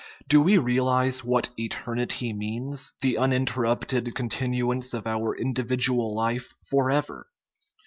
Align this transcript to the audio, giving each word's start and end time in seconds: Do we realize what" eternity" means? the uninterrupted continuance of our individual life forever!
Do 0.27 0.41
we 0.41 0.57
realize 0.57 1.23
what" 1.23 1.51
eternity" 1.59 2.33
means? 2.33 2.93
the 3.01 3.19
uninterrupted 3.19 4.15
continuance 4.15 4.95
of 4.95 5.05
our 5.05 5.37
individual 5.37 6.15
life 6.15 6.55
forever! 6.71 7.27